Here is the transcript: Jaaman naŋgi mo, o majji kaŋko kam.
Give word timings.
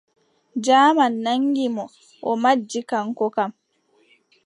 Jaaman 0.65 1.13
naŋgi 1.25 1.65
mo, 1.75 1.85
o 2.29 2.31
majji 2.41 2.81
kaŋko 2.89 3.25
kam. 3.35 3.51